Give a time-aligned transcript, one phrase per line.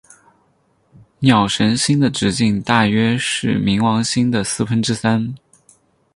[1.19, 5.35] 鸟神星的直径大约是冥王星的四分之三。